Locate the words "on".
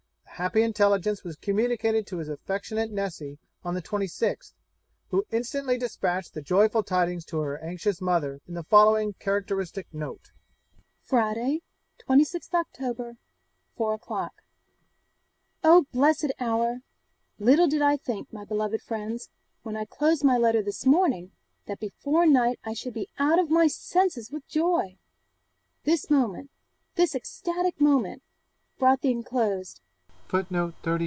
3.63-3.75